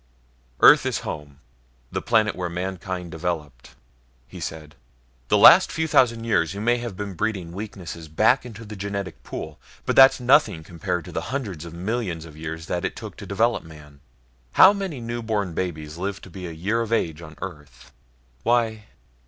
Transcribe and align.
"Earth 0.61 0.83
is 0.87 1.01
home, 1.01 1.39
the 1.91 2.01
planet 2.01 2.35
where 2.35 2.49
mankind 2.49 3.11
developed," 3.11 3.75
he 4.27 4.39
said. 4.39 4.73
"The 5.27 5.37
last 5.37 5.71
few 5.71 5.87
thousand 5.87 6.23
years 6.23 6.55
you 6.55 6.59
may 6.59 6.77
have 6.79 6.97
been 6.97 7.13
breeding 7.13 7.51
weaknesses 7.51 8.07
back 8.07 8.43
into 8.43 8.65
the 8.65 8.75
genetic 8.75 9.21
pool. 9.21 9.59
But 9.85 9.95
that's 9.95 10.19
nothing 10.19 10.63
compared 10.63 11.05
to 11.05 11.11
the 11.11 11.29
hundred 11.29 11.61
millions 11.71 12.25
of 12.25 12.35
years 12.35 12.65
that 12.65 12.83
it 12.83 12.95
took 12.95 13.15
to 13.17 13.27
develop 13.27 13.61
man. 13.63 13.99
How 14.53 14.73
many 14.73 14.99
newborn 15.01 15.53
babies 15.53 15.99
live 15.99 16.19
to 16.21 16.31
be 16.31 16.47
a 16.47 16.51
year 16.51 16.81
of 16.81 16.91
age 16.91 17.21
on 17.21 17.37
Earth?" 17.39 17.91
"Why 18.41 18.85